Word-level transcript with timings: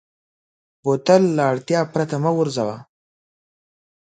بوتل 0.83 1.21
له 1.37 1.43
اړتیا 1.51 1.81
پرته 1.93 2.15
مه 2.23 2.31
غورځوه. 2.35 2.77